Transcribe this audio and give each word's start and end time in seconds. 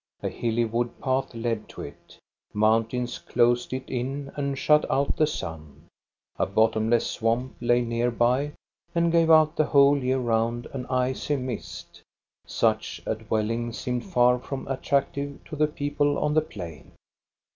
A 0.23 0.29
hilly 0.29 0.65
wood 0.65 0.99
path 0.99 1.35
led 1.35 1.69
to 1.69 1.81
it; 1.83 2.17
mountains 2.55 3.19
closed 3.19 3.71
it 3.71 3.87
in 3.87 4.31
and 4.35 4.57
shut 4.57 4.83
out 4.89 5.15
the 5.15 5.27
sun; 5.27 5.85
a 6.39 6.47
bottomless 6.47 7.05
swamp 7.05 7.53
lay 7.61 7.81
near 7.83 8.09
by 8.09 8.53
and 8.95 9.11
gave 9.11 9.29
out 9.29 9.57
the 9.57 9.65
whole 9.65 10.03
year 10.03 10.17
round 10.17 10.65
an 10.73 10.87
icy 10.87 11.35
mist 11.35 12.01
Such 12.47 13.03
a 13.05 13.13
dwelling 13.13 13.73
seemed 13.73 14.03
far 14.03 14.39
from 14.39 14.67
attractive 14.67 15.39
to 15.45 15.55
the 15.55 15.67
people 15.67 16.17
on 16.17 16.33
the 16.33 16.41
plain. 16.41 16.93